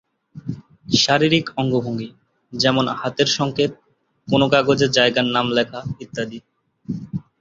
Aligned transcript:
শারীরিক 0.95 1.45
অঙ্গভঙ্গি, 1.57 2.09
যেমন, 2.53 2.85
হাতের 2.99 3.29
সংকেত, 3.37 3.71
কোন 4.27 4.41
কাগজে 4.53 4.87
জায়গার 4.97 5.27
নাম 5.35 5.47
লেখা 5.57 5.79
ইত্যাদি। 6.03 6.39